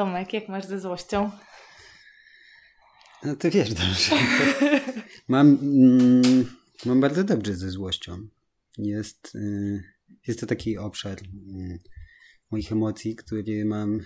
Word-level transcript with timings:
Tomek, 0.00 0.32
jak 0.32 0.48
masz 0.48 0.66
ze 0.66 0.80
złością? 0.80 1.30
No 3.24 3.36
to 3.36 3.50
wiesz 3.50 3.74
dobrze. 3.74 4.16
mam, 5.28 5.58
mm, 5.62 6.56
mam 6.86 7.00
bardzo 7.00 7.24
dobrze 7.24 7.54
ze 7.54 7.70
złością. 7.70 8.28
Jest, 8.78 9.34
y, 9.34 9.82
jest 10.26 10.40
to 10.40 10.46
taki 10.46 10.78
obszar 10.78 11.18
y, 11.22 11.80
moich 12.50 12.72
emocji, 12.72 13.16
który 13.16 13.64
mam 13.64 14.00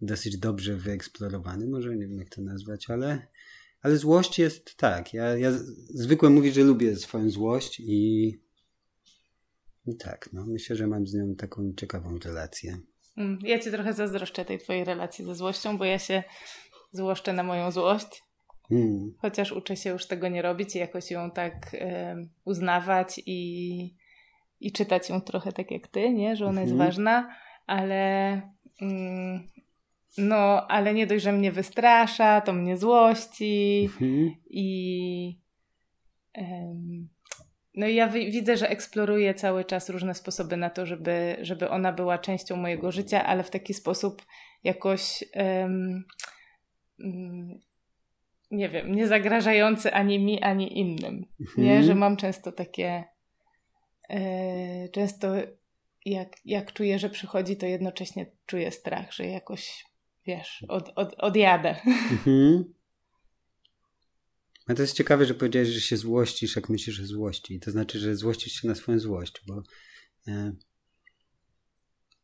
dosyć 0.00 0.38
dobrze 0.38 0.76
wyeksplorowany. 0.76 1.66
Może 1.66 1.96
nie 1.96 2.08
wiem 2.08 2.18
jak 2.18 2.28
to 2.28 2.42
nazwać, 2.42 2.90
ale, 2.90 3.26
ale 3.82 3.96
złość 3.96 4.38
jest 4.38 4.76
tak. 4.76 5.14
Ja, 5.14 5.36
ja 5.36 5.52
zwykle 5.94 6.30
mówię, 6.30 6.52
że 6.52 6.62
lubię 6.62 6.96
swoją 6.96 7.30
złość 7.30 7.80
i, 7.80 8.28
i 9.86 9.96
tak, 9.96 10.28
no 10.32 10.46
myślę, 10.46 10.76
że 10.76 10.86
mam 10.86 11.06
z 11.06 11.14
nią 11.14 11.34
taką 11.36 11.72
ciekawą 11.76 12.18
relację. 12.18 12.80
Mm, 13.16 13.38
ja 13.42 13.58
ci 13.58 13.70
trochę 13.70 13.92
zazdroszczę 13.92 14.44
tej 14.44 14.58
twojej 14.58 14.84
relacji 14.84 15.24
ze 15.24 15.34
złością, 15.34 15.78
bo 15.78 15.84
ja 15.84 15.98
się 15.98 16.22
złoszczę 16.92 17.32
na 17.32 17.42
moją 17.42 17.70
złość. 17.70 18.22
Hmm. 18.68 19.14
Chociaż 19.18 19.52
uczę 19.52 19.76
się 19.76 19.90
już 19.90 20.06
tego 20.06 20.28
nie 20.28 20.42
robić 20.42 20.76
i 20.76 20.78
jakoś 20.78 21.10
ją 21.10 21.30
tak 21.30 21.76
uznawać 22.44 23.20
i, 23.26 23.94
i 24.60 24.72
czytać 24.72 25.10
ją 25.10 25.20
trochę 25.20 25.52
tak 25.52 25.70
jak 25.70 25.88
ty, 25.88 26.10
nie? 26.10 26.36
że 26.36 26.46
ona 26.46 26.60
jest 26.60 26.72
mhm. 26.72 26.88
ważna, 26.88 27.34
ale 27.66 28.32
mm, 28.82 29.46
no, 30.18 30.66
ale 30.66 30.94
nie 30.94 31.06
dość, 31.06 31.24
że 31.24 31.32
mnie 31.32 31.52
wystrasza, 31.52 32.40
to 32.40 32.52
mnie 32.52 32.76
złości 32.76 33.88
mhm. 33.92 34.34
i 34.50 35.38
no 37.74 37.86
i 37.86 37.94
ja 37.94 38.08
widzę, 38.08 38.56
że 38.56 38.68
eksploruję 38.68 39.34
cały 39.34 39.64
czas 39.64 39.90
różne 39.90 40.14
sposoby 40.14 40.56
na 40.56 40.70
to, 40.70 40.86
żeby, 40.86 41.36
żeby 41.42 41.68
ona 41.68 41.92
była 41.92 42.18
częścią 42.18 42.56
mojego 42.56 42.92
życia, 42.92 43.24
ale 43.26 43.42
w 43.42 43.50
taki 43.50 43.74
sposób 43.74 44.22
jakoś 44.64 45.24
um, 45.34 46.04
nie 48.50 48.68
wiem, 48.68 48.94
nie 48.94 49.06
zagrażający 49.06 49.92
ani 49.92 50.18
mi, 50.18 50.42
ani 50.42 50.78
innym. 50.78 51.26
Nie, 51.56 51.70
mhm. 51.70 51.84
że 51.84 51.94
mam 51.94 52.16
często 52.16 52.52
takie 52.52 53.04
e, 54.08 54.88
często 54.88 55.28
jak, 56.06 56.36
jak 56.44 56.72
czuję, 56.72 56.98
że 56.98 57.10
przychodzi, 57.10 57.56
to 57.56 57.66
jednocześnie 57.66 58.26
czuję 58.46 58.70
strach, 58.70 59.12
że 59.12 59.26
jakoś 59.26 59.84
wiesz, 60.26 60.64
od, 60.68 60.92
od, 60.96 61.14
odjadę. 61.18 61.76
Mhm. 61.86 62.74
A 64.70 64.74
to 64.74 64.82
jest 64.82 64.94
ciekawe, 64.94 65.26
że 65.26 65.34
powiedziałeś, 65.34 65.68
że 65.68 65.80
się 65.80 65.96
złościsz, 65.96 66.56
jak 66.56 66.68
myślisz 66.68 67.00
o 67.00 67.06
złości. 67.06 67.60
To 67.60 67.70
znaczy, 67.70 67.98
że 67.98 68.16
złościsz 68.16 68.52
się 68.52 68.68
na 68.68 68.74
swoją 68.74 68.98
złość, 68.98 69.42
bo 69.46 69.62
e, 70.28 70.52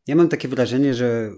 ja 0.06 0.16
mam 0.16 0.28
takie 0.28 0.48
wrażenie, 0.48 0.94
że 0.94 1.32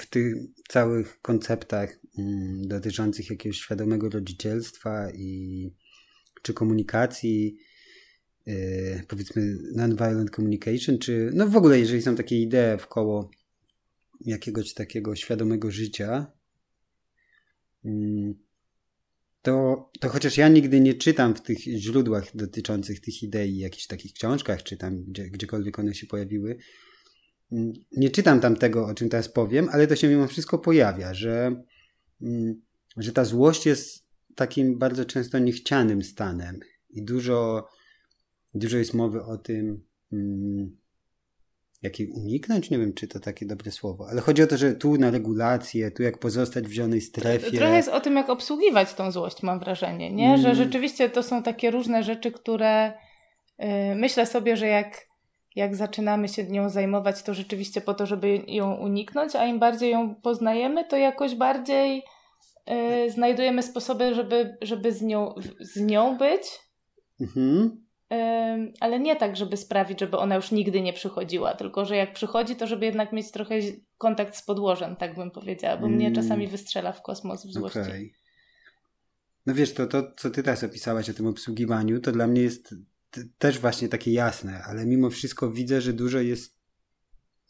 w 0.00 0.06
tych 0.06 0.34
całych 0.68 1.20
konceptach 1.20 1.98
mm, 2.18 2.68
dotyczących 2.68 3.30
jakiegoś 3.30 3.58
świadomego 3.58 4.08
rodzicielstwa 4.08 5.10
i 5.10 5.70
czy 6.42 6.54
komunikacji, 6.54 7.56
yy, 8.46 9.02
powiedzmy 9.08 9.58
non-violent 9.74 10.30
communication, 10.30 10.98
czy 10.98 11.30
no 11.34 11.48
w 11.48 11.56
ogóle 11.56 11.78
jeżeli 11.78 12.02
są 12.02 12.16
takie 12.16 12.42
idee 12.42 12.78
w 12.78 12.86
koło 12.86 13.30
jakiegoś 14.20 14.74
takiego 14.74 15.16
świadomego 15.16 15.70
życia, 15.70 16.32
yy, 17.84 18.45
to, 19.46 19.90
to 20.00 20.08
chociaż 20.08 20.36
ja 20.36 20.48
nigdy 20.48 20.80
nie 20.80 20.94
czytam 20.94 21.34
w 21.34 21.42
tych 21.42 21.58
źródłach 21.58 22.36
dotyczących 22.36 23.00
tych 23.00 23.22
idei, 23.22 23.58
jakichś 23.58 23.86
takich 23.86 24.12
książkach, 24.12 24.62
czy 24.62 24.76
tam 24.76 25.04
gdzie, 25.04 25.30
gdziekolwiek 25.30 25.78
one 25.78 25.94
się 25.94 26.06
pojawiły, 26.06 26.58
Mm, 27.52 27.72
nie 27.92 28.10
czytam 28.10 28.40
tam 28.40 28.56
tego, 28.56 28.86
o 28.86 28.94
czym 28.94 29.08
teraz 29.08 29.28
powiem, 29.28 29.68
ale 29.72 29.86
to 29.86 29.96
się 29.96 30.08
mimo 30.08 30.26
wszystko 30.26 30.58
pojawia, 30.58 31.14
że, 31.14 31.62
mm, 32.22 32.62
że 32.96 33.12
ta 33.12 33.24
złość 33.24 33.66
jest 33.66 34.06
takim 34.34 34.78
bardzo 34.78 35.04
często 35.04 35.38
niechcianym 35.38 36.02
stanem 36.02 36.60
i 36.90 37.04
dużo, 37.04 37.68
dużo 38.54 38.78
jest 38.78 38.94
mowy 38.94 39.22
o 39.22 39.38
tym, 39.38 39.84
mm, 40.12 40.76
jak 41.82 42.00
jej 42.00 42.08
uniknąć, 42.08 42.70
nie 42.70 42.78
wiem, 42.78 42.94
czy 42.94 43.08
to 43.08 43.20
takie 43.20 43.46
dobre 43.46 43.70
słowo, 43.70 44.06
ale 44.10 44.20
chodzi 44.20 44.42
o 44.42 44.46
to, 44.46 44.56
że 44.56 44.72
tu 44.72 44.96
na 44.96 45.10
regulację, 45.10 45.90
tu 45.90 46.02
jak 46.02 46.18
pozostać 46.18 46.64
w 46.64 46.72
zielonej 46.72 47.00
strefie. 47.00 47.58
Trochę 47.58 47.76
jest 47.76 47.88
o 47.88 48.00
tym, 48.00 48.16
jak 48.16 48.30
obsługiwać 48.30 48.94
tą 48.94 49.10
złość, 49.10 49.42
mam 49.42 49.58
wrażenie, 49.58 50.12
nie? 50.12 50.38
Że 50.38 50.54
rzeczywiście 50.54 51.10
to 51.10 51.22
są 51.22 51.42
takie 51.42 51.70
różne 51.70 52.02
rzeczy, 52.02 52.32
które 52.32 52.92
yy, 53.58 53.66
myślę 53.94 54.26
sobie, 54.26 54.56
że 54.56 54.66
jak 54.66 55.06
jak 55.56 55.76
zaczynamy 55.76 56.28
się 56.28 56.44
nią 56.44 56.68
zajmować, 56.68 57.22
to 57.22 57.34
rzeczywiście 57.34 57.80
po 57.80 57.94
to, 57.94 58.06
żeby 58.06 58.42
ją 58.46 58.74
uniknąć, 58.74 59.36
a 59.36 59.46
im 59.46 59.58
bardziej 59.58 59.90
ją 59.90 60.14
poznajemy, 60.14 60.84
to 60.84 60.96
jakoś 60.96 61.34
bardziej 61.34 62.02
y, 63.06 63.10
znajdujemy 63.10 63.62
sposoby, 63.62 64.14
żeby, 64.14 64.56
żeby 64.62 64.92
z, 64.92 65.02
nią, 65.02 65.34
z 65.60 65.80
nią 65.80 66.18
być. 66.18 66.42
Mhm. 67.20 67.85
Ale 68.80 69.00
nie 69.00 69.16
tak, 69.16 69.36
żeby 69.36 69.56
sprawić, 69.56 70.00
żeby 70.00 70.16
ona 70.16 70.34
już 70.36 70.50
nigdy 70.50 70.80
nie 70.80 70.92
przychodziła, 70.92 71.54
tylko 71.54 71.84
że 71.84 71.96
jak 71.96 72.12
przychodzi, 72.12 72.56
to 72.56 72.66
żeby 72.66 72.86
jednak 72.86 73.12
mieć 73.12 73.30
trochę 73.30 73.54
kontakt 73.98 74.36
z 74.36 74.42
podłożem, 74.42 74.96
tak 74.96 75.14
bym 75.14 75.30
powiedziała, 75.30 75.76
bo 75.76 75.86
mm. 75.86 75.98
mnie 75.98 76.12
czasami 76.12 76.48
wystrzela 76.48 76.92
w 76.92 77.02
kosmos 77.02 77.46
w 77.46 77.52
złości. 77.52 77.78
Okay. 77.78 78.10
No 79.46 79.54
wiesz, 79.54 79.74
to, 79.74 79.86
to 79.86 80.12
co 80.16 80.30
ty 80.30 80.42
teraz 80.42 80.64
opisałaś 80.64 81.10
o 81.10 81.14
tym 81.14 81.26
obsługiwaniu, 81.26 82.00
to 82.00 82.12
dla 82.12 82.26
mnie 82.26 82.42
jest 82.42 82.74
też 83.38 83.58
właśnie 83.58 83.88
takie 83.88 84.12
jasne, 84.12 84.62
ale 84.62 84.86
mimo 84.86 85.10
wszystko 85.10 85.50
widzę, 85.50 85.80
że 85.80 85.92
dużo 85.92 86.20
jest 86.20 86.56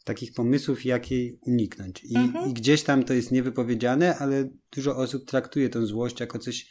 takich 0.03 0.33
pomysłów, 0.33 0.85
jak 0.85 1.11
jej 1.11 1.39
uniknąć. 1.41 2.03
I, 2.03 2.17
mhm. 2.17 2.49
I, 2.49 2.53
gdzieś 2.53 2.83
tam 2.83 3.03
to 3.03 3.13
jest 3.13 3.31
niewypowiedziane, 3.31 4.17
ale 4.17 4.49
dużo 4.75 4.95
osób 4.97 5.25
traktuje 5.25 5.69
tą 5.69 5.85
złość 5.85 6.19
jako 6.19 6.39
coś 6.39 6.69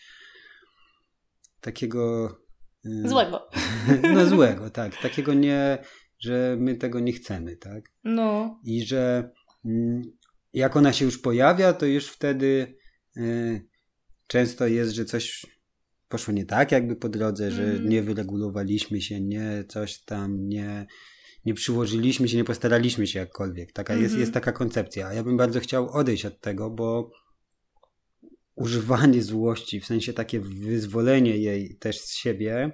takiego. 1.60 2.28
Y, 2.86 3.08
złego. 3.08 3.48
No 4.14 4.26
złego, 4.26 4.70
tak. 4.70 5.02
Takiego 5.02 5.34
nie, 5.34 5.78
że 6.19 6.56
my 6.60 6.74
tego 6.74 7.00
nie 7.00 7.12
chcemy, 7.12 7.56
tak? 7.56 7.84
No. 8.04 8.60
I 8.64 8.82
że 8.86 9.30
mm, 9.64 10.02
jak 10.52 10.76
ona 10.76 10.92
się 10.92 11.04
już 11.04 11.19
pojawia, 11.19 11.72
to 11.72 11.86
już 11.86 12.08
wtedy 12.08 12.76
y, 13.16 13.66
często 14.26 14.66
jest, 14.66 14.92
że 14.92 15.04
coś 15.04 15.46
poszło 16.08 16.34
nie 16.34 16.46
tak 16.46 16.72
jakby 16.72 16.96
po 16.96 17.08
drodze, 17.08 17.50
że 17.50 17.64
mm. 17.64 17.88
nie 17.88 18.02
wyregulowaliśmy 18.02 19.00
się, 19.00 19.20
nie 19.20 19.64
coś 19.69 20.04
tam, 20.04 20.48
nie, 20.48 20.86
nie 21.44 21.54
przyłożyliśmy 21.54 22.28
się, 22.28 22.36
nie 22.36 22.44
postaraliśmy 22.44 23.06
się 23.06 23.19
jakkolwiek. 23.19 23.72
Taka 23.72 23.92
mm 23.92 24.00
-hmm. 24.00 24.02
jest, 24.02 24.12
mhm. 24.12 24.20
jest 24.20 24.34
taka 24.34 24.52
koncepcja. 24.52 25.06
A 25.06 25.14
ja 25.14 25.25
bym 25.25 25.36
bardzo 25.36 25.60
chciał 25.60 25.91
odejść 25.91 26.26
od 26.26 26.41
tego, 26.41 26.70
bo 26.70 27.10
używanie 28.56 29.22
złości, 29.22 29.81
w 29.81 29.87
sensie 29.87 30.12
takie 30.12 30.41
wyzwolenie 30.41 31.37
jej 31.37 31.77
też 31.77 32.00
z 32.00 32.15
siebie, 32.15 32.72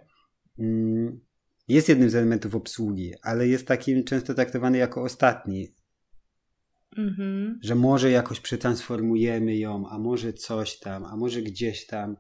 mm, 0.59 1.21
jest 1.69 1.89
jednym 1.89 2.11
z 2.11 2.15
elementów 2.15 2.55
obsługi, 2.55 3.15
ale 3.23 3.49
jest 3.49 3.67
takim 3.67 4.05
często 4.05 4.35
traktowany 4.35 4.79
jako 4.79 5.03
ostatni. 5.03 5.75
-hmm. 6.97 7.55
Że 7.63 7.75
może 7.75 8.11
jakoś 8.11 8.41
przetransformujemy 8.41 9.57
ją, 9.57 9.89
a 9.89 9.99
może 9.99 10.33
coś 10.33 10.79
tam, 10.79 11.05
a 11.05 11.17
może 11.17 11.43
gdzieś 11.43 11.87
tam. 11.87 12.17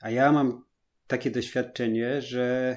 A 0.00 0.10
ja 0.10 0.32
mam 0.32 0.64
takie 1.06 1.30
doświadczenie, 1.30 2.22
że 2.22 2.76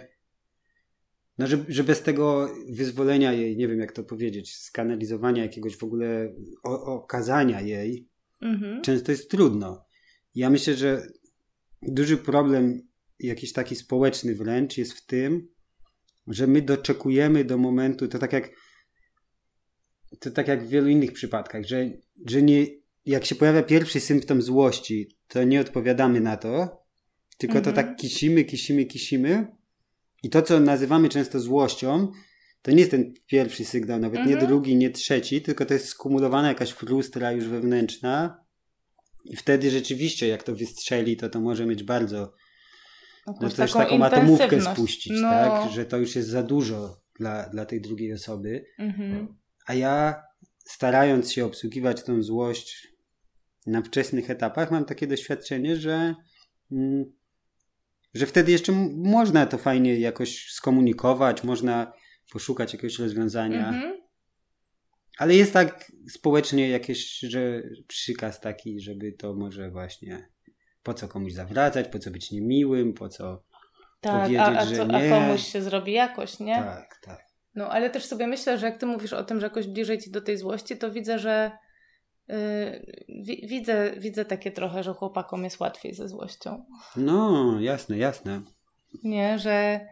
no, 1.38 1.48
że, 1.48 1.66
że 1.68 1.84
bez 1.84 2.02
tego 2.02 2.50
wyzwolenia 2.70 3.34
jej, 3.34 3.58
nie 3.58 3.68
wiem 3.68 3.80
jak 3.80 3.92
to 3.92 4.04
powiedzieć, 4.04 4.56
skanalizowania 4.56 5.44
jakiegoś 5.44 5.78
w 5.78 5.84
ogóle 5.84 6.34
o, 6.64 6.86
okazania 6.86 7.62
jej, 7.62 8.10
mhm. 8.42 8.82
często 8.82 9.12
jest 9.12 9.32
trudno. 9.32 9.86
Ja 10.36 10.50
myślę, 10.50 10.74
że 10.74 11.08
duży 11.82 12.18
problem, 12.18 12.88
jakiś 13.20 13.54
taki 13.54 13.76
społeczny 13.76 14.36
wręcz, 14.36 14.78
jest 14.78 14.94
w 14.94 15.06
tym, 15.06 15.48
że 16.28 16.48
my 16.48 16.62
doczekujemy 16.62 17.44
do 17.44 17.58
momentu, 17.58 18.08
to 18.08 18.20
tak 18.20 18.34
jak 18.34 18.50
to 20.20 20.32
tak 20.32 20.48
jak 20.48 20.66
w 20.66 20.70
wielu 20.70 20.88
innych 20.88 21.14
przypadkach, 21.14 21.66
że, 21.66 21.90
że 22.26 22.42
nie, 22.42 22.66
jak 23.06 23.26
się 23.26 23.36
pojawia 23.36 23.64
pierwszy 23.64 24.00
symptom 24.00 24.42
złości, 24.42 25.18
to 25.28 25.44
nie 25.44 25.62
odpowiadamy 25.62 26.22
na 26.22 26.38
to, 26.38 26.84
tylko 27.38 27.58
mhm. 27.58 27.66
to 27.66 27.82
tak 27.82 27.96
kisimy, 27.96 28.44
kisimy, 28.44 28.86
kisimy. 28.86 29.48
I 30.24 30.30
to, 30.30 30.42
co 30.42 30.60
nazywamy 30.60 31.10
często 31.10 31.40
złością, 31.40 32.12
to 32.68 32.72
nie 32.72 32.80
jest 32.80 32.92
ten 32.92 33.14
pierwszy 33.28 33.66
sygnał, 33.66 34.00
nawet 34.00 34.20
mhm. 34.20 34.40
nie 34.40 34.48
drugi, 34.48 34.76
nie 34.76 34.90
trzeci, 34.90 35.42
tylko 35.42 35.66
to 35.66 35.74
jest 35.74 35.88
skumulowana 35.88 36.48
jakaś 36.48 36.70
frustra 36.70 37.32
już 37.32 37.48
wewnętrzna. 37.48 38.46
I 39.26 39.36
wtedy 39.36 39.72
rzeczywiście, 39.72 40.28
jak 40.28 40.44
to 40.44 40.56
wystrzeli, 40.56 41.18
to 41.18 41.30
to 41.30 41.42
może 41.42 41.66
mieć 41.66 41.84
bardzo. 41.84 42.34
No, 43.42 43.50
też 43.50 43.74
taką 43.74 44.04
atomówkę 44.04 44.62
spuścić, 44.62 45.14
no. 45.16 45.30
tak? 45.30 45.72
Że 45.72 45.86
to 45.86 45.98
już 45.98 46.16
jest 46.16 46.30
za 46.30 46.44
dużo 46.44 47.02
dla, 47.20 47.50
dla 47.50 47.66
tej 47.66 47.82
drugiej 47.82 48.14
osoby. 48.14 48.66
Mhm. 48.80 49.38
A 49.66 49.74
ja, 49.74 50.24
starając 50.66 51.32
się 51.32 51.46
obsługiwać 51.46 52.04
tą 52.04 52.24
złość 52.24 52.88
na 53.66 53.82
wczesnych 53.82 54.30
etapach, 54.30 54.72
mam 54.72 54.86
takie 54.86 55.08
doświadczenie, 55.08 55.76
że. 55.76 56.16
Mm, 56.72 57.06
że 58.14 58.26
wtedy 58.26 58.52
jeszcze 58.52 58.72
można 58.96 59.46
to 59.46 59.58
fajnie 59.58 60.00
jakoś 60.00 60.52
skomunikować, 60.52 61.44
można 61.44 61.94
poszukać 62.32 62.74
jakiegoś 62.74 63.00
rozwiązania. 63.00 63.68
Mhm. 63.68 64.02
ale 65.18 65.36
jest 65.36 65.54
tak 65.54 65.92
społecznie 66.10 66.70
jakieś, 66.70 67.20
że 67.20 67.64
przykaz 67.88 68.42
taki, 68.42 68.80
żeby 68.80 69.12
to 69.12 69.34
może 69.34 69.72
właśnie 69.72 70.30
po 70.84 70.94
co 70.94 71.08
komuś 71.08 71.34
zawracać, 71.34 71.88
po 71.88 72.00
co 72.00 72.12
być 72.12 72.32
niemiłym, 72.32 72.94
po 72.94 73.10
co 73.10 73.44
tak, 74.02 74.22
powiedzieć, 74.22 74.40
a, 74.40 74.60
a, 74.60 74.66
że 74.66 74.88
nie. 74.88 75.16
A 75.16 75.20
komuś 75.20 75.42
się 75.42 75.62
zrobi 75.62 75.94
jakoś, 75.94 76.40
nie? 76.40 76.56
Tak, 76.56 77.00
tak. 77.04 77.28
No, 77.56 77.70
ale 77.70 77.90
też 77.90 78.06
sobie 78.06 78.28
myślę, 78.28 78.58
że 78.58 78.66
jak 78.66 78.80
ty 78.80 78.86
mówisz 78.86 79.14
o 79.14 79.24
tym, 79.24 79.40
że 79.40 79.46
jakoś 79.46 79.68
bliżej 79.68 79.98
ci 79.98 80.12
do 80.12 80.22
tej 80.22 80.38
złości, 80.38 80.78
to 80.78 80.92
widzę, 80.92 81.20
że 81.20 81.52
yy, 82.28 82.36
widzę, 83.48 83.92
widzę 83.98 84.26
takie 84.26 84.52
trochę, 84.52 84.84
że 84.84 84.94
chłopakom 84.94 85.44
jest 85.44 85.60
łatwiej 85.60 85.94
ze 85.94 86.08
złością. 86.08 86.66
No, 86.96 87.56
jasne, 87.60 87.98
jasne. 87.98 88.42
Nie, 89.04 89.40
że 89.40 89.88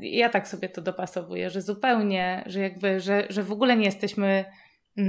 ja 0.00 0.28
tak 0.28 0.48
sobie 0.48 0.68
to 0.68 0.82
dopasowuję, 0.82 1.50
że 1.50 1.62
zupełnie, 1.62 2.44
że 2.46 2.60
jakby, 2.60 3.00
że, 3.00 3.26
że 3.30 3.42
w 3.42 3.52
ogóle 3.52 3.76
nie 3.76 3.84
jesteśmy 3.84 4.44
yy, 4.96 5.04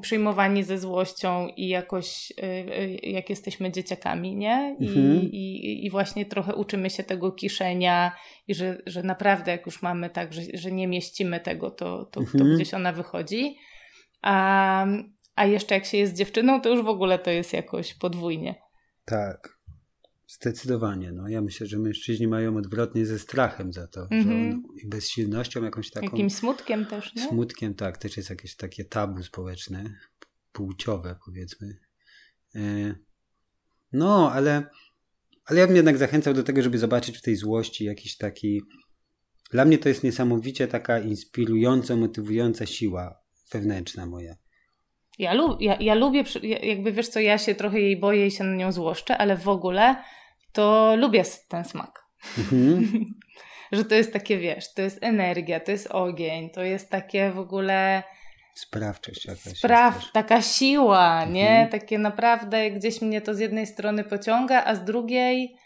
przyjmowani 0.00 0.62
ze 0.62 0.78
złością 0.78 1.48
i 1.56 1.68
jakoś 1.68 2.30
y, 2.30 2.44
y, 2.44 2.98
jak 3.02 3.30
jesteśmy 3.30 3.72
dzieciakami, 3.72 4.36
nie? 4.36 4.76
I, 4.80 4.86
mhm. 4.86 5.22
i, 5.22 5.86
i 5.86 5.90
właśnie 5.90 6.26
trochę 6.26 6.54
uczymy 6.54 6.90
się 6.90 7.02
tego 7.02 7.32
kiszenia 7.32 8.16
i 8.48 8.54
że, 8.54 8.82
że 8.86 9.02
naprawdę 9.02 9.50
jak 9.50 9.66
już 9.66 9.82
mamy 9.82 10.10
tak, 10.10 10.32
że, 10.32 10.42
że 10.54 10.72
nie 10.72 10.88
mieścimy 10.88 11.40
tego, 11.40 11.70
to, 11.70 12.04
to, 12.04 12.20
mhm. 12.20 12.38
to 12.38 12.54
gdzieś 12.54 12.74
ona 12.74 12.92
wychodzi. 12.92 13.56
A, 14.22 14.86
a 15.34 15.46
jeszcze 15.46 15.74
jak 15.74 15.84
się 15.84 15.98
jest 15.98 16.16
dziewczyną, 16.16 16.60
to 16.60 16.68
już 16.68 16.82
w 16.82 16.88
ogóle 16.88 17.18
to 17.18 17.30
jest 17.30 17.52
jakoś 17.52 17.94
podwójnie. 17.94 18.54
Tak. 19.04 19.58
Zdecydowanie. 20.32 21.12
No. 21.12 21.28
Ja 21.28 21.42
myślę, 21.42 21.66
że 21.66 21.78
mężczyźni 21.78 22.28
mają 22.28 22.56
odwrotnie 22.56 23.06
ze 23.06 23.18
strachem 23.18 23.72
za 23.72 23.86
to. 23.86 24.06
Mm 24.10 24.24
-hmm. 24.24 24.52
On, 24.52 24.62
I 24.82 24.86
bezsilnością 24.86 25.62
jakąś 25.62 25.90
taką. 25.90 26.06
Jakimś 26.06 26.34
smutkiem 26.34 26.86
też, 26.86 27.14
nie? 27.14 27.28
Smutkiem, 27.28 27.74
tak. 27.74 27.98
Też 27.98 28.16
jest 28.16 28.30
jakieś 28.30 28.56
takie 28.56 28.84
tabu 28.84 29.22
społeczne, 29.22 29.84
płciowe 30.52 31.16
powiedzmy. 31.24 31.78
E, 32.54 32.60
no, 33.92 34.32
ale, 34.32 34.66
ale 35.44 35.60
ja 35.60 35.66
bym 35.66 35.76
jednak 35.76 35.98
zachęcał 35.98 36.34
do 36.34 36.42
tego, 36.42 36.62
żeby 36.62 36.78
zobaczyć 36.78 37.18
w 37.18 37.22
tej 37.22 37.36
złości 37.36 37.84
jakiś 37.84 38.16
taki... 38.16 38.62
Dla 39.50 39.64
mnie 39.64 39.78
to 39.78 39.88
jest 39.88 40.04
niesamowicie 40.04 40.68
taka 40.68 40.98
inspirująca, 40.98 41.96
motywująca 41.96 42.66
siła 42.66 43.20
wewnętrzna 43.52 44.06
moja. 44.06 44.34
Ja, 45.18 45.34
lub, 45.34 45.60
ja, 45.60 45.76
ja 45.80 45.94
lubię, 45.94 46.24
jakby 46.62 46.92
wiesz 46.92 47.08
co, 47.08 47.20
ja 47.20 47.38
się 47.38 47.54
trochę 47.54 47.80
jej 47.80 48.00
boję 48.00 48.26
i 48.26 48.30
się 48.30 48.44
na 48.44 48.56
nią 48.56 48.72
złoszczę, 48.72 49.18
ale 49.18 49.36
w 49.36 49.48
ogóle 49.48 49.96
to 50.52 50.96
lubię 50.96 51.22
ten 51.48 51.64
smak. 51.64 52.06
Mhm. 52.38 53.06
że 53.72 53.84
to 53.84 53.94
jest 53.94 54.12
takie, 54.12 54.38
wiesz, 54.38 54.74
to 54.74 54.82
jest 54.82 54.98
energia, 55.00 55.60
to 55.60 55.70
jest 55.70 55.86
ogień, 55.86 56.50
to 56.50 56.62
jest 56.62 56.90
takie 56.90 57.30
w 57.30 57.38
ogóle... 57.38 58.02
Sprawczość 58.54 59.24
jakaś. 59.26 59.58
Spraw, 59.58 60.12
taka 60.12 60.42
siła, 60.42 61.12
mhm. 61.12 61.32
nie? 61.32 61.68
Takie 61.70 61.98
naprawdę 61.98 62.70
gdzieś 62.70 63.02
mnie 63.02 63.20
to 63.20 63.34
z 63.34 63.38
jednej 63.38 63.66
strony 63.66 64.04
pociąga, 64.04 64.64
a 64.64 64.74
z 64.74 64.84
drugiej 64.84 65.56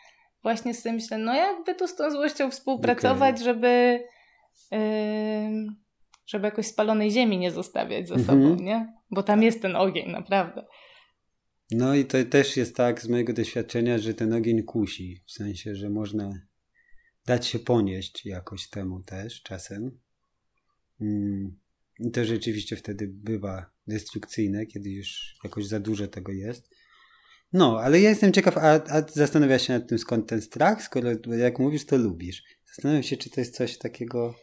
właśnie 0.43 0.75
sobie 0.75 0.93
myślę, 0.93 1.19
no 1.19 1.35
jakby 1.35 1.75
tu 1.75 1.89
z 1.89 1.97
tą 1.97 2.11
złością 2.11 2.51
współpracować, 2.51 3.35
okay. 3.35 3.45
żeby... 3.45 4.05
Yy, 4.71 5.67
żeby 6.27 6.45
jakoś 6.47 6.67
spalonej 6.67 7.11
ziemi 7.11 7.39
nie 7.39 7.51
zostawiać 7.51 8.09
za 8.09 8.15
mhm. 8.15 8.43
sobą, 8.43 8.63
nie? 8.63 8.93
Bo 9.11 9.23
tam 9.23 9.43
jest 9.43 9.63
ten 9.63 9.77
ogień, 9.77 10.11
naprawdę. 10.11 10.65
No 11.71 11.95
i 11.95 12.05
to 12.05 12.25
też 12.25 12.57
jest 12.57 12.77
tak 12.77 13.03
z 13.03 13.09
mojego 13.09 13.33
doświadczenia, 13.33 13.99
że 13.99 14.15
ten 14.15 14.33
ogień 14.33 14.63
kusi. 14.63 15.23
W 15.27 15.33
sensie, 15.33 15.75
że 15.75 15.91
można 15.91 16.41
dać 17.27 17.47
się 17.47 17.59
ponieść 17.59 18.27
jakoś 18.27 18.69
temu 18.69 19.03
też 19.03 19.43
czasem. 19.43 19.99
Mm. 21.01 21.59
I 22.01 22.11
to 22.11 22.25
rzeczywiście 22.25 22.77
wtedy 22.77 23.09
bywa 23.09 23.71
destrukcyjne, 23.87 24.67
kiedy 24.67 24.91
już 24.91 25.39
jakoś 25.45 25.67
za 25.67 25.81
dużo 25.81 26.07
tego 26.07 26.33
jest. 26.33 26.69
No, 27.53 27.81
ale 27.81 28.01
ja 28.01 28.11
jestem 28.11 28.33
ciekaw, 28.33 28.59
a, 28.59 28.73
a 28.73 29.03
zastanawiasz 29.13 29.67
się 29.67 29.73
nad 29.73 29.89
tym, 29.89 29.99
skąd 29.99 30.29
ten 30.29 30.43
strach, 30.43 30.83
skoro 30.83 31.11
jak 31.39 31.59
mówisz, 31.59 31.87
to 31.87 31.97
lubisz. 31.97 32.45
Zastanawiam 32.67 33.03
się, 33.03 33.17
czy 33.17 33.31
to 33.31 33.41
jest 33.41 33.55
coś 33.55 33.79
takiego 33.79 34.35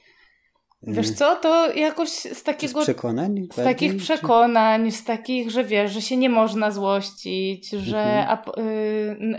Wiesz 0.88 1.12
co, 1.12 1.36
to 1.36 1.74
jakoś 1.74 2.10
z 2.10 2.44
takiego... 2.44 2.82
Z 2.82 2.84
przekonań? 2.84 3.48
Z 3.54 3.56
takich 3.56 3.98
przekonań, 3.98 4.92
z 4.92 5.04
takich, 5.04 5.52
że 5.52 5.64
wiesz, 5.64 5.92
że 5.92 6.02
się 6.02 6.18
nie 6.18 6.30
można 6.30 6.72
złościć, 6.72 7.70
że... 7.70 8.04
Mhm. 8.04 8.28
A, 8.30 8.60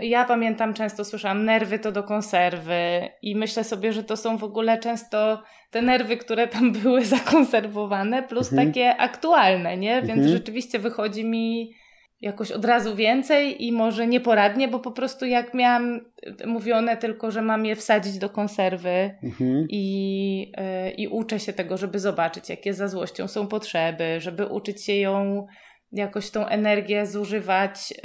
y, 0.01 0.05
ja 0.05 0.25
pamiętam, 0.25 0.73
często 0.73 1.05
słyszałam, 1.05 1.45
nerwy 1.45 1.79
to 1.79 1.91
do 1.91 2.03
konserwy 2.03 3.09
i 3.21 3.35
myślę 3.35 3.63
sobie, 3.63 3.93
że 3.93 4.03
to 4.03 4.17
są 4.17 4.37
w 4.37 4.43
ogóle 4.43 4.77
często 4.77 5.43
te 5.71 5.81
nerwy, 5.81 6.17
które 6.17 6.47
tam 6.47 6.71
były 6.81 7.05
zakonserwowane, 7.05 8.23
plus 8.23 8.51
mhm. 8.51 8.67
takie 8.67 8.97
aktualne, 8.97 9.77
nie? 9.77 10.01
Więc 10.01 10.19
mhm. 10.19 10.29
rzeczywiście 10.29 10.79
wychodzi 10.79 11.25
mi 11.25 11.73
jakoś 12.21 12.51
od 12.51 12.65
razu 12.65 12.95
więcej 12.95 13.65
i 13.65 13.71
może 13.71 14.07
nieporadnie, 14.07 14.67
bo 14.67 14.79
po 14.79 14.91
prostu 14.91 15.25
jak 15.25 15.53
miałam 15.53 15.99
mówione 16.45 16.97
tylko, 16.97 17.31
że 17.31 17.41
mam 17.41 17.65
je 17.65 17.75
wsadzić 17.75 18.17
do 18.17 18.29
konserwy 18.29 19.15
mhm. 19.23 19.67
i, 19.69 20.51
yy, 20.57 20.91
i 20.91 21.07
uczę 21.07 21.39
się 21.39 21.53
tego, 21.53 21.77
żeby 21.77 21.99
zobaczyć, 21.99 22.49
jakie 22.49 22.73
za 22.73 22.87
złością 22.87 23.27
są 23.27 23.47
potrzeby, 23.47 24.19
żeby 24.19 24.45
uczyć 24.45 24.85
się 24.85 24.93
ją 24.93 25.45
jakoś 25.91 26.29
tą 26.29 26.45
energię 26.45 27.05
zużywać 27.05 27.91
yy, 27.91 27.99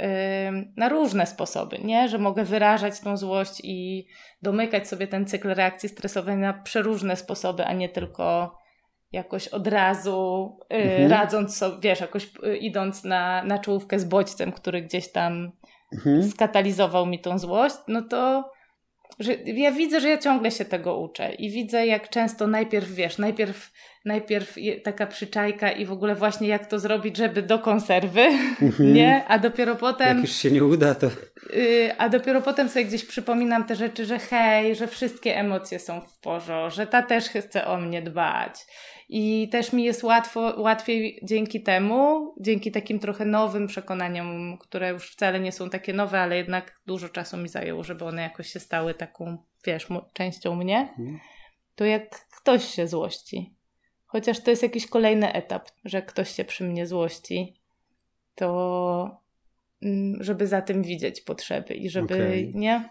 na 0.77 0.89
różne 0.89 1.25
sposoby, 1.25 1.79
nie? 1.83 2.07
Że 2.07 2.17
mogę 2.17 2.43
wyrażać 2.43 2.99
tą 2.99 3.17
złość 3.17 3.61
i 3.63 4.07
domykać 4.41 4.87
sobie 4.87 5.07
ten 5.07 5.25
cykl 5.25 5.49
reakcji 5.49 5.89
stresowej 5.89 6.37
na 6.37 6.53
przeróżne 6.53 7.15
sposoby, 7.15 7.65
a 7.65 7.73
nie 7.73 7.89
tylko 7.89 8.55
jakoś 9.11 9.47
od 9.47 9.67
razu 9.67 10.57
y, 10.73 10.75
mhm. 10.75 11.11
radząc 11.11 11.57
sobie, 11.57 11.77
wiesz, 11.81 12.01
jakoś 12.01 12.29
y, 12.45 12.57
idąc 12.57 13.03
na, 13.03 13.43
na 13.43 13.59
czołówkę 13.59 13.99
z 13.99 14.05
bodźcem, 14.05 14.51
który 14.51 14.81
gdzieś 14.81 15.11
tam 15.11 15.51
mhm. 15.93 16.29
skatalizował 16.29 17.05
mi 17.05 17.19
tą 17.19 17.39
złość, 17.39 17.75
no 17.87 18.01
to 18.01 18.51
że 19.19 19.33
ja 19.33 19.71
widzę, 19.71 20.01
że 20.01 20.09
ja 20.09 20.17
ciągle 20.17 20.51
się 20.51 20.65
tego 20.65 20.97
uczę 20.97 21.33
i 21.33 21.49
widzę, 21.49 21.87
jak 21.87 22.09
często 22.09 22.47
najpierw, 22.47 22.91
wiesz, 22.91 23.17
najpierw, 23.17 23.71
najpierw 24.05 24.55
taka 24.83 25.07
przyczajka 25.07 25.71
i 25.71 25.85
w 25.85 25.91
ogóle 25.91 26.15
właśnie 26.15 26.47
jak 26.47 26.65
to 26.65 26.79
zrobić, 26.79 27.17
żeby 27.17 27.41
do 27.41 27.59
konserwy, 27.59 28.21
mhm. 28.61 28.93
nie? 28.97 29.25
A 29.27 29.39
dopiero 29.39 29.75
potem... 29.75 30.07
Jak 30.07 30.27
już 30.27 30.35
się 30.35 30.51
nie 30.51 30.63
uda, 30.63 30.95
to... 30.95 31.07
Yy, 31.53 31.97
a 31.97 32.09
dopiero 32.09 32.41
potem 32.41 32.69
sobie 32.69 32.85
gdzieś 32.85 33.05
przypominam 33.05 33.63
te 33.63 33.75
rzeczy, 33.75 34.05
że 34.05 34.19
hej, 34.19 34.75
że 34.75 34.87
wszystkie 34.87 35.37
emocje 35.37 35.79
są 35.79 36.01
w 36.01 36.19
porządku, 36.19 36.75
że 36.75 36.87
ta 36.87 37.01
też 37.01 37.29
chce 37.29 37.67
o 37.67 37.77
mnie 37.77 38.01
dbać 38.01 38.65
i 39.13 39.49
też 39.49 39.73
mi 39.73 39.83
jest 39.83 40.03
łatwo, 40.03 40.61
łatwiej 40.61 41.19
dzięki 41.23 41.63
temu, 41.63 42.33
dzięki 42.39 42.71
takim 42.71 42.99
trochę 42.99 43.25
nowym 43.25 43.67
przekonaniom, 43.67 44.57
które 44.57 44.89
już 44.89 45.11
wcale 45.11 45.39
nie 45.39 45.51
są 45.51 45.69
takie 45.69 45.93
nowe, 45.93 46.19
ale 46.19 46.37
jednak 46.37 46.81
dużo 46.85 47.09
czasu 47.09 47.37
mi 47.37 47.49
zajęło, 47.49 47.83
żeby 47.83 48.05
one 48.05 48.21
jakoś 48.21 48.47
się 48.47 48.59
stały 48.59 48.93
taką, 48.93 49.37
wiesz, 49.65 49.87
częścią 50.13 50.55
mnie, 50.55 50.79
mhm. 50.79 51.19
to 51.75 51.85
jak 51.85 52.25
ktoś 52.25 52.65
się 52.65 52.87
złości, 52.87 53.55
chociaż 54.05 54.39
to 54.39 54.51
jest 54.51 54.63
jakiś 54.63 54.87
kolejny 54.87 55.33
etap, 55.33 55.69
że 55.85 56.01
ktoś 56.01 56.35
się 56.35 56.45
przy 56.45 56.63
mnie 56.63 56.87
złości, 56.87 57.61
to 58.35 59.21
mm, 59.81 60.23
żeby 60.23 60.47
za 60.47 60.61
tym 60.61 60.83
widzieć 60.83 61.21
potrzeby 61.21 61.73
i 61.73 61.89
żeby, 61.89 62.13
okay. 62.13 62.51
nie? 62.53 62.89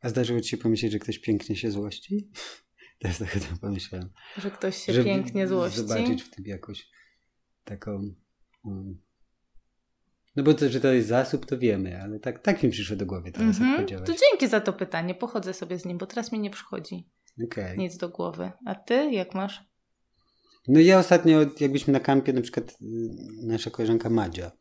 A 0.00 0.08
zdarzyło 0.08 0.40
ci 0.40 0.48
się 0.48 0.56
pomyśleć, 0.56 0.92
że 0.92 0.98
ktoś 0.98 1.18
pięknie 1.18 1.56
się 1.56 1.70
złości? 1.70 2.28
Też 3.02 3.18
tak 3.18 3.32
to 3.32 3.56
pomyślałem. 3.60 4.08
Że 4.36 4.50
ktoś 4.50 4.76
się 4.76 4.92
Żeby 4.92 5.04
pięknie 5.04 5.48
złości. 5.48 5.78
Zobaczyć 5.78 6.22
w 6.22 6.30
tym 6.30 6.44
jakoś 6.46 6.90
taką... 7.64 8.14
Um... 8.64 9.00
No 10.36 10.42
bo 10.42 10.54
to, 10.54 10.68
że 10.68 10.80
to 10.80 10.92
jest 10.92 11.08
zasób, 11.08 11.46
to 11.46 11.58
wiemy, 11.58 12.02
ale 12.02 12.20
tak, 12.20 12.38
tak 12.38 12.62
mi 12.62 12.70
przyszło 12.70 12.96
do 12.96 13.06
głowy 13.06 13.32
teraz, 13.32 13.58
mm 13.58 13.86
-hmm. 13.86 14.06
To 14.06 14.12
dzięki 14.12 14.48
za 14.48 14.60
to 14.60 14.72
pytanie, 14.72 15.14
pochodzę 15.14 15.54
sobie 15.54 15.78
z 15.78 15.84
nim, 15.84 15.98
bo 15.98 16.06
teraz 16.06 16.32
mi 16.32 16.38
nie 16.38 16.50
przychodzi 16.50 17.08
okay. 17.44 17.76
nic 17.76 17.96
do 17.96 18.08
głowy. 18.08 18.52
A 18.66 18.74
ty 18.74 19.10
jak 19.10 19.34
masz? 19.34 19.64
No 20.68 20.80
ja 20.80 20.98
ostatnio, 20.98 21.40
jakbyśmy 21.60 21.92
na 21.92 22.00
kampie, 22.00 22.32
na 22.32 22.40
przykład 22.40 22.70
y, 22.70 22.76
nasza 23.42 23.70
koleżanka 23.70 24.10
Madzia 24.10 24.52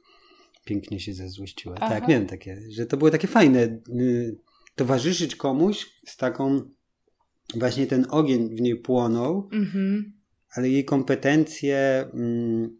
pięknie 0.65 0.99
się 0.99 1.13
zezłościła. 1.13 1.75
Tak, 1.75 1.83
Aha. 1.83 1.99
Tak, 1.99 2.07
miałem 2.09 2.27
takie, 2.27 2.61
że 2.69 2.85
to 2.85 2.97
było 2.97 3.09
takie 3.09 3.27
fajne 3.27 3.59
y, 3.59 4.37
towarzyszyć 4.75 5.35
komuś 5.35 6.01
z 6.05 6.17
taką 6.17 6.61
właśnie 7.55 7.87
ten 7.87 8.05
ogień 8.09 8.55
w 8.55 8.61
niej 8.61 8.75
płonął, 8.75 9.49
mm-hmm. 9.53 10.03
ale 10.55 10.69
jej 10.69 10.85
kompetencje 10.85 12.05
mm, 12.13 12.77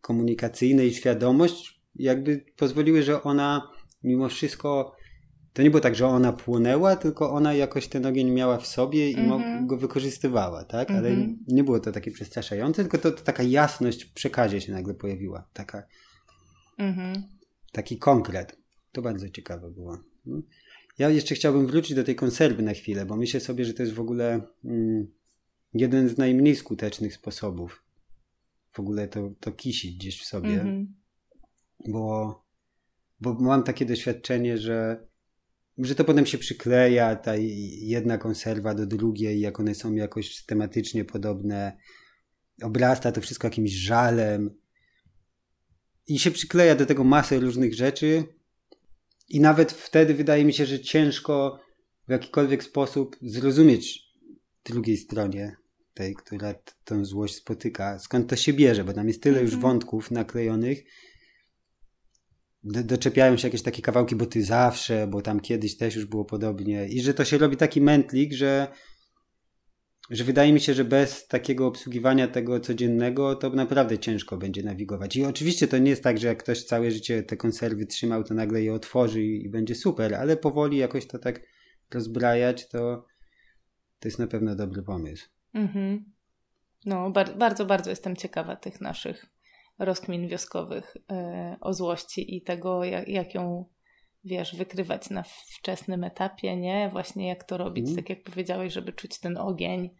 komunikacyjne 0.00 0.86
i 0.86 0.94
świadomość 0.94 1.80
jakby 1.94 2.44
pozwoliły, 2.56 3.02
że 3.02 3.22
ona 3.22 3.70
mimo 4.02 4.28
wszystko 4.28 4.96
to 5.52 5.62
nie 5.62 5.70
było 5.70 5.80
tak, 5.80 5.94
że 5.94 6.06
ona 6.06 6.32
płonęła, 6.32 6.96
tylko 6.96 7.30
ona 7.30 7.54
jakoś 7.54 7.88
ten 7.88 8.06
ogień 8.06 8.30
miała 8.30 8.58
w 8.58 8.66
sobie 8.66 9.10
i 9.10 9.16
mm-hmm. 9.16 9.66
go 9.66 9.76
wykorzystywała, 9.76 10.64
tak? 10.64 10.88
Mm-hmm. 10.88 10.96
Ale 10.96 11.08
mhm. 11.08 11.38
nie 11.48 11.64
było 11.64 11.80
to 11.80 11.92
takie 11.92 12.10
przestraszające, 12.10 12.82
tylko 12.82 12.98
to, 12.98 13.10
to, 13.10 13.22
taka 13.22 13.42
jasność 13.42 14.04
w 14.04 14.12
przekazie 14.12 14.60
się 14.60 14.72
nagle 14.72 14.94
pojawiła. 14.94 15.48
Taka, 15.52 15.82
mm-hmm. 16.78 17.22
Taki 17.72 17.98
konkret. 17.98 18.56
To 18.92 19.02
bardzo 19.02 19.28
ciekawe 19.28 19.70
było. 19.70 19.98
Ja 21.00 21.10
jeszcze 21.10 21.34
chciałbym 21.34 21.66
wrócić 21.66 21.96
do 21.96 22.04
tej 22.04 22.14
konserwy 22.14 22.62
na 22.62 22.72
chwilę, 22.72 23.06
bo 23.06 23.16
myślę 23.16 23.40
sobie, 23.40 23.64
że 23.64 23.74
to 23.74 23.82
jest 23.82 23.94
w 23.94 24.00
ogóle 24.00 24.40
mm, 24.64 25.06
jeden 25.74 26.08
z 26.08 26.18
najmniej 26.18 26.56
skutecznych 26.56 27.14
sposobów 27.14 27.84
w 28.72 28.80
ogóle 28.80 29.08
to, 29.08 29.32
to 29.40 29.52
kisić 29.52 29.96
gdzieś 29.96 30.22
w 30.22 30.26
sobie. 30.26 30.48
Mm-hmm. 30.48 30.86
Bo, 31.88 32.44
bo 33.20 33.34
mam 33.34 33.62
takie 33.62 33.86
doświadczenie, 33.86 34.58
że, 34.58 35.06
że 35.78 35.94
to 35.94 36.04
potem 36.04 36.26
się 36.26 36.38
przykleja, 36.38 37.16
ta 37.16 37.32
jedna 37.36 38.18
konserwa 38.18 38.74
do 38.74 38.86
drugiej, 38.86 39.40
jak 39.40 39.60
one 39.60 39.74
są 39.74 39.94
jakoś 39.94 40.36
systematycznie 40.36 41.04
podobne, 41.04 41.76
obrasta 42.62 43.12
to 43.12 43.20
wszystko 43.20 43.46
jakimś 43.46 43.70
żalem 43.70 44.50
i 46.06 46.18
się 46.18 46.30
przykleja 46.30 46.74
do 46.74 46.86
tego 46.86 47.04
masę 47.04 47.38
różnych 47.38 47.74
rzeczy 47.74 48.39
i 49.30 49.40
nawet 49.40 49.72
wtedy 49.72 50.14
wydaje 50.14 50.44
mi 50.44 50.52
się, 50.52 50.66
że 50.66 50.80
ciężko 50.80 51.60
w 52.08 52.10
jakikolwiek 52.10 52.64
sposób 52.64 53.16
zrozumieć 53.22 54.02
drugiej 54.64 54.96
stronie 54.96 55.56
tej, 55.94 56.14
która 56.14 56.54
tę 56.84 57.04
złość 57.04 57.34
spotyka, 57.34 57.98
skąd 57.98 58.30
to 58.30 58.36
się 58.36 58.52
bierze, 58.52 58.84
bo 58.84 58.92
tam 58.92 59.08
jest 59.08 59.22
tyle 59.22 59.40
już 59.40 59.54
mhm. 59.54 59.62
wątków 59.62 60.10
naklejonych, 60.10 60.84
do, 62.64 62.84
doczepiają 62.84 63.36
się 63.36 63.48
jakieś 63.48 63.62
takie 63.62 63.82
kawałki, 63.82 64.16
bo 64.16 64.26
ty 64.26 64.44
zawsze, 64.44 65.06
bo 65.06 65.22
tam 65.22 65.40
kiedyś 65.40 65.76
też 65.76 65.96
już 65.96 66.06
było 66.06 66.24
podobnie. 66.24 66.88
I 66.88 67.00
że 67.00 67.14
to 67.14 67.24
się 67.24 67.38
robi 67.38 67.56
taki 67.56 67.80
mętlik, 67.80 68.32
że 68.32 68.68
że 70.10 70.24
wydaje 70.24 70.52
mi 70.52 70.60
się, 70.60 70.74
że 70.74 70.84
bez 70.84 71.26
takiego 71.26 71.66
obsługiwania 71.66 72.28
tego 72.28 72.60
codziennego 72.60 73.36
to 73.36 73.50
naprawdę 73.50 73.98
ciężko 73.98 74.36
będzie 74.36 74.62
nawigować. 74.62 75.16
I 75.16 75.24
oczywiście 75.24 75.68
to 75.68 75.78
nie 75.78 75.90
jest 75.90 76.04
tak, 76.04 76.18
że 76.18 76.26
jak 76.26 76.42
ktoś 76.42 76.64
całe 76.64 76.90
życie 76.90 77.22
te 77.22 77.36
konserwy 77.36 77.86
trzymał, 77.86 78.24
to 78.24 78.34
nagle 78.34 78.62
je 78.62 78.74
otworzy 78.74 79.22
i, 79.22 79.48
będzie 79.48 79.74
super, 79.74 80.14
ale 80.14 80.36
powoli 80.36 80.76
jakoś 80.76 81.06
to 81.06 81.18
tak 81.18 81.42
rozbrajać, 81.94 82.68
to, 82.68 83.06
to 84.00 84.08
jest 84.08 84.18
na 84.18 84.26
pewno 84.26 84.56
dobry 84.56 84.82
pomysł. 84.82 85.28
Mhm. 85.54 86.12
No, 86.86 87.10
bar 87.10 87.38
bardzo, 87.38 87.66
bardzo 87.66 87.90
jestem 87.90 88.16
ciekawa 88.16 88.56
tych 88.56 88.80
naszych 88.80 89.26
rozkmin 89.78 90.28
wioskowych 90.28 90.96
yy, 91.10 91.16
o 91.60 91.74
złości 91.74 92.36
i 92.36 92.42
tego, 92.42 92.84
jak, 92.84 93.08
jak, 93.08 93.34
ją, 93.34 93.64
wiesz, 94.24 94.56
wykrywać 94.56 95.10
na 95.10 95.22
wczesnym 95.58 96.04
etapie, 96.04 96.56
nie? 96.56 96.88
Właśnie 96.92 97.28
jak 97.28 97.44
to 97.44 97.56
robić, 97.56 97.84
mm. 97.84 97.96
tak 97.96 98.10
jak 98.10 98.22
powiedziałeś, 98.22 98.72
żeby 98.72 98.92
czuć 98.92 99.20
ten 99.20 99.36
ogień, 99.36 99.90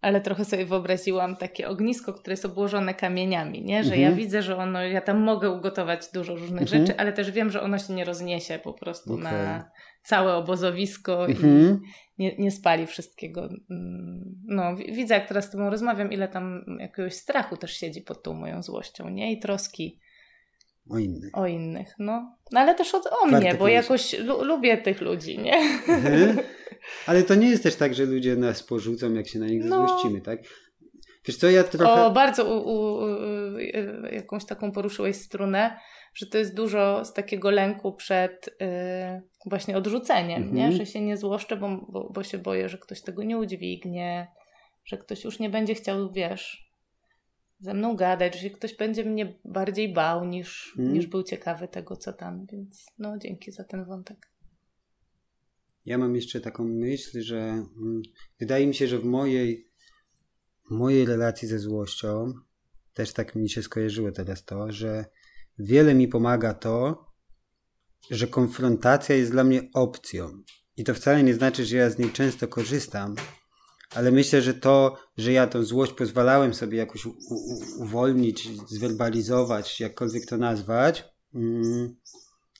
ale 0.00 0.20
trochę 0.20 0.44
sobie 0.44 0.66
wyobraziłam 0.66 1.36
takie 1.36 1.68
ognisko, 1.68 2.12
które 2.12 2.32
jest 2.32 2.44
obłożone 2.44 2.94
kamieniami, 2.94 3.64
nie? 3.64 3.84
Że 3.84 3.96
ja 3.96 4.08
mhm. 4.08 4.16
widzę, 4.16 4.42
że 4.42 4.56
ono, 4.56 4.82
ja 4.82 5.00
tam 5.00 5.20
mogę 5.20 5.50
ugotować 5.50 6.12
dużo 6.14 6.34
różnych 6.34 6.62
mhm. 6.62 6.86
rzeczy, 6.86 6.98
ale 6.98 7.12
też 7.12 7.30
wiem, 7.30 7.50
że 7.50 7.62
ono 7.62 7.78
się 7.78 7.92
nie 7.92 8.04
rozniesie 8.04 8.58
po 8.58 8.72
prostu 8.72 9.14
okay. 9.14 9.24
na 9.24 9.70
całe 10.02 10.34
obozowisko 10.34 11.26
i 11.26 11.30
mhm. 11.30 11.80
nie, 12.18 12.36
nie 12.36 12.50
spali 12.50 12.86
wszystkiego. 12.86 13.48
Mm, 13.70 14.34
no, 14.44 14.76
widzę, 14.76 15.14
jak 15.14 15.28
teraz 15.28 15.44
z 15.44 15.50
tobą 15.50 15.70
rozmawiam, 15.70 16.12
ile 16.12 16.28
tam 16.28 16.64
jakiegoś 16.80 17.14
strachu 17.14 17.56
też 17.56 17.76
siedzi 17.76 18.02
pod 18.02 18.22
tą 18.22 18.34
moją 18.34 18.62
złością, 18.62 19.08
nie? 19.08 19.32
I 19.32 19.38
troski. 19.38 20.00
O 20.90 20.98
innych. 20.98 21.30
O 21.38 21.46
innych, 21.46 21.94
no. 21.98 22.36
no 22.52 22.60
ale 22.60 22.74
też 22.74 22.94
o, 22.94 23.00
o 23.22 23.26
mnie, 23.26 23.54
bo 23.54 23.68
jakoś 23.68 24.18
lubię 24.42 24.78
tych 24.78 25.00
ludzi, 25.00 25.38
nie? 25.38 25.54
Ale 27.06 27.22
to 27.22 27.34
nie 27.34 27.50
jest 27.50 27.62
też 27.62 27.76
tak, 27.76 27.94
że 27.94 28.04
ludzie 28.04 28.36
nas 28.36 28.62
porzucą, 28.62 29.14
jak 29.14 29.28
się 29.28 29.38
na 29.38 29.46
nich 29.46 29.64
no. 29.64 29.88
złościmy, 29.88 30.20
tak? 30.20 30.40
Wiesz 31.26 31.36
co, 31.36 31.50
ja 31.50 31.64
trochę... 31.64 32.04
O, 32.04 32.10
bardzo 32.10 32.44
u, 32.44 32.68
u, 32.68 32.96
u, 32.96 33.58
jakąś 34.12 34.44
taką 34.44 34.72
poruszyłeś 34.72 35.16
strunę, 35.16 35.76
że 36.14 36.26
to 36.26 36.38
jest 36.38 36.54
dużo 36.54 37.04
z 37.04 37.12
takiego 37.12 37.50
lęku 37.50 37.92
przed 37.92 38.48
y, 38.48 38.52
właśnie 39.46 39.76
odrzuceniem, 39.76 40.42
mhm. 40.42 40.54
nie? 40.54 40.72
Że 40.72 40.86
się 40.86 41.00
nie 41.00 41.16
złoszczę, 41.16 41.56
bo, 41.56 41.86
bo, 41.88 42.10
bo 42.14 42.22
się 42.22 42.38
boję, 42.38 42.68
że 42.68 42.78
ktoś 42.78 43.02
tego 43.02 43.22
nie 43.22 43.38
udźwignie, 43.38 44.28
że 44.84 44.98
ktoś 44.98 45.24
już 45.24 45.38
nie 45.38 45.50
będzie 45.50 45.74
chciał, 45.74 46.12
wiesz, 46.12 46.71
ze 47.62 47.74
mną 47.74 47.96
gadać, 47.96 48.40
że 48.40 48.50
ktoś 48.50 48.76
będzie 48.76 49.04
mnie 49.04 49.38
bardziej 49.44 49.92
bał 49.92 50.24
niż, 50.24 50.74
mhm. 50.78 50.94
niż 50.94 51.06
był 51.06 51.22
ciekawy 51.22 51.68
tego, 51.68 51.96
co 51.96 52.12
tam, 52.12 52.46
więc 52.46 52.86
no 52.98 53.18
dzięki 53.18 53.52
za 53.52 53.64
ten 53.64 53.84
wątek. 53.84 54.30
Ja 55.86 55.98
mam 55.98 56.16
jeszcze 56.16 56.40
taką 56.40 56.64
myśl, 56.64 57.22
że 57.22 57.38
mm, 57.38 58.02
wydaje 58.40 58.66
mi 58.66 58.74
się, 58.74 58.88
że 58.88 58.98
w 58.98 59.04
mojej, 59.04 59.70
mojej 60.70 61.06
relacji 61.06 61.48
ze 61.48 61.58
złością 61.58 62.32
też 62.94 63.12
tak 63.12 63.34
mi 63.34 63.50
się 63.50 63.62
skojarzyło 63.62 64.12
teraz 64.12 64.44
to, 64.44 64.72
że 64.72 65.04
wiele 65.58 65.94
mi 65.94 66.08
pomaga 66.08 66.54
to, 66.54 67.06
że 68.10 68.26
konfrontacja 68.26 69.16
jest 69.16 69.30
dla 69.30 69.44
mnie 69.44 69.68
opcją. 69.74 70.42
I 70.76 70.84
to 70.84 70.94
wcale 70.94 71.22
nie 71.22 71.34
znaczy, 71.34 71.64
że 71.64 71.76
ja 71.76 71.90
z 71.90 71.98
niej 71.98 72.10
często 72.10 72.48
korzystam, 72.48 73.14
ale 73.94 74.10
myślę, 74.10 74.42
że 74.42 74.54
to, 74.54 74.96
że 75.16 75.32
ja 75.32 75.46
tą 75.46 75.64
złość 75.64 75.92
pozwalałem 75.92 76.54
sobie 76.54 76.78
jakoś 76.78 77.06
u- 77.06 77.16
u- 77.30 77.82
uwolnić, 77.82 78.48
zwerbalizować, 78.68 79.80
jakkolwiek 79.80 80.26
to 80.26 80.36
nazwać, 80.36 81.04
mm, 81.34 81.96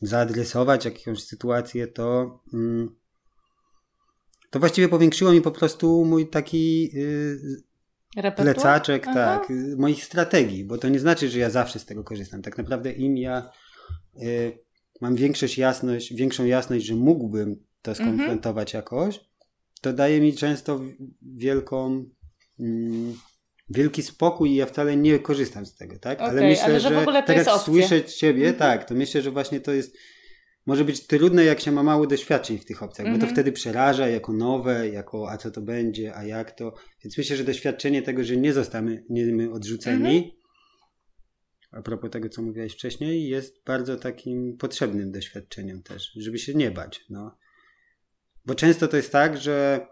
zaadresować 0.03 0.85
jakąś 0.85 1.25
sytuację, 1.25 1.87
to 1.87 2.41
mm, 2.55 3.03
to 4.51 4.61
właściwie 4.61 4.89
powiększyło 4.89 5.33
mi 5.33 5.41
po 5.41 5.51
prostu 5.51 6.05
mój 6.05 6.29
taki 6.29 6.83
yy, 6.97 8.33
plecaczek, 8.37 9.05
Aha. 9.09 9.15
tak, 9.15 9.51
y, 9.51 9.77
moich 9.79 10.05
strategii, 10.05 10.65
bo 10.65 10.79
to 10.79 10.89
nie 10.89 11.01
znaczy, 11.01 11.29
że 11.29 11.39
ja 11.39 11.51
zawsze 11.51 11.79
z 11.79 11.87
tego 11.87 12.05
korzystam. 12.05 12.43
Tak 12.43 12.59
naprawdę 12.59 12.93
im 12.93 13.17
ja 13.17 13.51
yy, 14.15 14.59
mam 15.01 15.15
większość 15.15 15.59
jasność, 15.59 16.15
większą 16.15 16.45
jasność, 16.45 16.87
że 16.87 16.95
mógłbym 16.95 17.57
to 17.83 17.91
mhm. 17.91 18.09
skonfrontować 18.09 18.75
mhm. 18.75 18.83
jakoś, 18.83 19.21
to 19.83 19.93
daje 19.93 20.21
mi 20.21 20.33
często 20.37 20.81
wielką 21.23 22.05
mm, 22.61 23.15
wielki 23.71 24.03
spokój 24.03 24.51
i 24.51 24.55
ja 24.55 24.67
wcale 24.67 24.97
nie 24.97 25.19
korzystam 25.19 25.67
z 25.67 25.75
tego, 25.75 25.99
tak? 25.99 26.19
Okay, 26.19 26.31
ale 26.31 26.43
myślę, 26.43 26.65
ale 26.65 26.81
że, 26.81 26.89
że 26.89 27.23
teraz 27.27 27.65
słyszę 27.65 28.05
ciebie, 28.05 28.49
mhm. 28.49 28.59
tak, 28.59 28.89
to 28.89 28.95
myślę, 28.95 29.23
że 29.23 29.31
właśnie 29.31 29.61
to 29.61 29.73
jest 29.73 29.97
może 30.67 30.85
być 30.85 31.07
trudne, 31.07 31.45
jak 31.45 31.61
się 31.61 31.73
ma 31.73 31.83
mało 31.83 32.07
doświadczeń 32.07 32.59
w 32.59 32.65
tych 32.65 32.83
opcjach, 32.83 33.07
mm 33.07 33.19
-hmm. 33.19 33.21
bo 33.21 33.27
to 33.27 33.31
mhm. 33.31 33.35
wtedy 33.35 33.53
przeraża 33.53 34.09
jako 34.09 34.33
nowe, 34.33 34.89
jako 34.89 35.31
a 35.31 35.37
co 35.37 35.51
to 35.51 35.61
będzie, 35.61 36.15
a 36.15 36.25
jak 36.25 36.53
to. 36.53 36.75
Więc 37.05 37.19
myślę, 37.19 37.37
że 37.37 37.45
doświadczenie 37.45 38.03
tego, 38.03 38.25
że 38.25 38.37
nie 38.37 38.53
zostamy 38.53 39.05
nie 39.11 39.51
odrzuceni, 39.51 40.19
mm 40.19 40.23
-hmm. 40.23 40.31
a 41.71 41.83
propos 41.83 42.11
tego, 42.11 42.29
co 42.29 42.43
mówiłaś 42.43 42.73
wcześniej, 42.73 43.29
jest 43.29 43.65
bardzo 43.67 43.97
takim 43.97 44.57
potrzebnym 44.57 45.13
doświadczeniem 45.13 45.83
też, 45.83 46.13
żeby 46.17 46.39
się 46.39 46.55
nie 46.55 46.71
bać. 46.71 47.05
No. 47.11 47.37
Bo 48.47 48.55
często 48.55 48.89
to 48.89 48.97
jest 48.97 49.13
tak, 49.13 49.37
że 49.37 49.87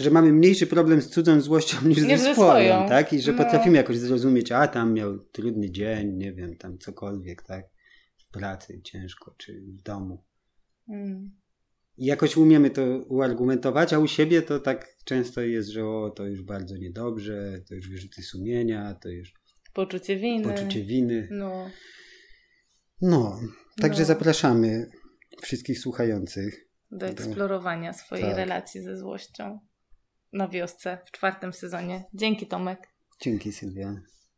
że 0.00 0.10
mamy 0.10 0.32
mniejszy 0.32 0.66
problem 0.66 1.02
z 1.02 1.08
cudzą 1.08 1.40
złością 1.40 1.76
niż 1.88 1.98
ze 1.98 2.34
swoją, 2.34 2.88
tak? 2.88 3.12
I 3.12 3.20
że 3.20 3.32
no. 3.32 3.44
potrafimy 3.44 3.76
jakoś 3.76 3.98
zrozumieć, 3.98 4.52
a 4.52 4.68
tam 4.68 4.94
miał 4.94 5.18
trudny 5.18 5.70
dzień, 5.70 6.16
nie 6.16 6.32
wiem, 6.32 6.56
tam 6.56 6.78
cokolwiek, 6.78 7.42
tak? 7.42 7.64
pracy 8.38 8.80
ciężko, 8.82 9.34
czy 9.38 9.60
w 9.60 9.82
domu. 9.82 10.24
Mm. 10.88 11.30
I 11.96 12.04
jakoś 12.06 12.36
umiemy 12.36 12.70
to 12.70 12.82
uargumentować, 13.08 13.92
a 13.92 13.98
u 13.98 14.06
siebie 14.06 14.42
to 14.42 14.60
tak 14.60 14.96
często 15.04 15.40
jest, 15.40 15.68
że 15.68 15.86
o, 15.86 16.10
to 16.10 16.26
już 16.26 16.42
bardzo 16.42 16.76
niedobrze, 16.76 17.62
to 17.68 17.74
już 17.74 17.88
wyrzuty 17.88 18.22
sumienia, 18.22 18.94
to 18.94 19.08
już 19.08 19.34
poczucie 19.74 20.16
winy. 20.16 20.44
Poczucie 20.44 20.84
winy. 20.84 21.28
No. 21.30 21.70
No, 23.00 23.40
także 23.80 24.00
no. 24.00 24.06
zapraszamy 24.06 24.90
wszystkich 25.42 25.78
słuchających 25.78 26.65
do 26.90 27.06
eksplorowania 27.06 27.92
swojej 27.92 28.24
tak. 28.24 28.36
relacji 28.36 28.82
ze 28.82 28.96
złością 28.96 29.60
na 30.32 30.48
wiosce 30.48 30.98
w 31.06 31.10
czwartym 31.10 31.52
sezonie. 31.52 32.04
Dzięki 32.14 32.46
Tomek. 32.46 32.88
Dzięki 33.20 33.52
Sylwia. 33.52 33.94